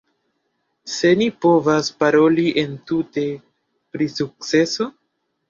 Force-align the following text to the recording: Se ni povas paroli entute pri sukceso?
Se 0.93 1.11
ni 1.19 1.27
povas 1.45 1.89
paroli 1.99 2.47
entute 2.63 3.27
pri 3.93 4.09
sukceso? 4.17 4.91